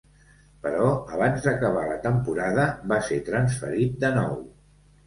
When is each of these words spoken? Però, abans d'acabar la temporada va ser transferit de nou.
Però, 0.63 0.87
abans 1.17 1.45
d'acabar 1.49 1.85
la 1.91 1.99
temporada 2.09 2.67
va 2.95 3.01
ser 3.11 3.21
transferit 3.33 4.05
de 4.07 4.15
nou. 4.21 4.39